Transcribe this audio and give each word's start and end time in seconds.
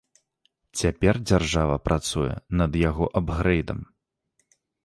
Цяпер 0.79 1.19
дзяржава 1.29 1.75
працуе 1.89 2.31
над 2.63 2.71
яго 2.89 3.05
абгрэйдам. 3.23 3.79